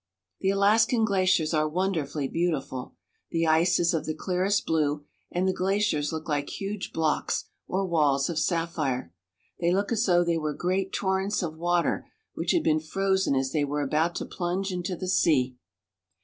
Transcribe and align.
The 0.39 0.49
Alaskan 0.49 1.05
glaciers 1.05 1.53
are 1.53 1.69
wonderfully 1.69 2.27
beautiful. 2.27 2.95
The 3.29 3.45
ice 3.45 3.79
is 3.79 3.93
of 3.93 4.05
the 4.07 4.15
clearest 4.15 4.65
blue, 4.65 5.05
and 5.29 5.47
the 5.47 5.53
glaciers 5.53 6.11
look 6.11 6.27
like 6.27 6.49
huge 6.59 6.91
blocks 6.91 7.45
or 7.67 7.85
walls 7.85 8.27
of 8.27 8.39
sapphire. 8.39 9.13
They 9.59 9.71
look 9.71 9.91
as 9.91 10.07
though 10.07 10.23
they 10.23 10.39
were 10.39 10.55
great 10.55 10.91
torrents 10.91 11.43
of 11.43 11.55
water 11.55 12.07
which 12.33 12.51
had 12.51 12.63
been 12.63 12.79
frozen 12.79 13.35
as 13.35 13.51
they 13.51 13.63
were 13.63 13.83
about 13.83 14.15
to 14.15 14.25
plunge 14.25 14.71
into 14.71 14.95
the 14.95 15.07
sea. 15.07 15.55